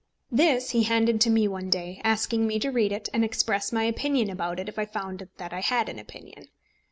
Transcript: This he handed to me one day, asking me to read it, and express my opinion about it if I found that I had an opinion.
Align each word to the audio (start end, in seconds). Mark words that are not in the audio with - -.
This 0.31 0.71
he 0.71 0.81
handed 0.81 1.21
to 1.21 1.29
me 1.29 1.47
one 1.47 1.69
day, 1.69 2.01
asking 2.03 2.47
me 2.47 2.57
to 2.61 2.71
read 2.71 2.91
it, 2.91 3.07
and 3.13 3.23
express 3.23 3.71
my 3.71 3.83
opinion 3.83 4.31
about 4.31 4.59
it 4.59 4.67
if 4.67 4.79
I 4.79 4.85
found 4.85 5.29
that 5.37 5.53
I 5.53 5.59
had 5.61 5.89
an 5.89 5.99
opinion. 5.99 6.47